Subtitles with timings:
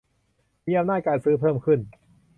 [0.65, 1.79] มีอำนาจการซื้อเพิ่มขึ้น